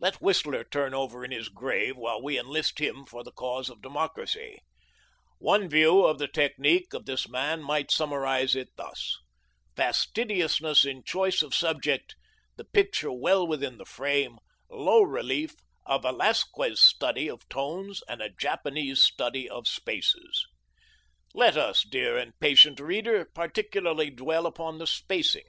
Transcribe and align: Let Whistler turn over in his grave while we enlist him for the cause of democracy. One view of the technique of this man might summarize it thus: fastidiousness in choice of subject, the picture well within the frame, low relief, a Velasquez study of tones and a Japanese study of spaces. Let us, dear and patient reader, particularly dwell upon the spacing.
Let 0.00 0.20
Whistler 0.20 0.64
turn 0.64 0.92
over 0.92 1.24
in 1.24 1.30
his 1.30 1.48
grave 1.48 1.96
while 1.96 2.20
we 2.20 2.36
enlist 2.36 2.80
him 2.80 3.06
for 3.06 3.22
the 3.22 3.30
cause 3.30 3.70
of 3.70 3.80
democracy. 3.80 4.58
One 5.38 5.68
view 5.68 6.04
of 6.04 6.18
the 6.18 6.26
technique 6.26 6.92
of 6.92 7.04
this 7.06 7.28
man 7.28 7.62
might 7.62 7.92
summarize 7.92 8.56
it 8.56 8.70
thus: 8.74 9.18
fastidiousness 9.76 10.84
in 10.84 11.04
choice 11.04 11.42
of 11.42 11.54
subject, 11.54 12.16
the 12.56 12.64
picture 12.64 13.12
well 13.12 13.46
within 13.46 13.78
the 13.78 13.84
frame, 13.84 14.40
low 14.68 15.02
relief, 15.02 15.54
a 15.86 15.96
Velasquez 16.00 16.80
study 16.80 17.30
of 17.30 17.48
tones 17.48 18.02
and 18.08 18.20
a 18.20 18.30
Japanese 18.32 19.00
study 19.00 19.48
of 19.48 19.68
spaces. 19.68 20.44
Let 21.34 21.56
us, 21.56 21.84
dear 21.88 22.18
and 22.18 22.32
patient 22.40 22.80
reader, 22.80 23.30
particularly 23.32 24.10
dwell 24.10 24.46
upon 24.46 24.78
the 24.78 24.88
spacing. 24.88 25.46